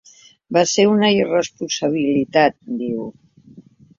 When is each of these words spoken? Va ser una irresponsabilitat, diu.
Va 0.55 0.61
ser 0.69 0.85
una 0.93 1.09
irresponsabilitat, 1.17 2.57
diu. 2.83 3.07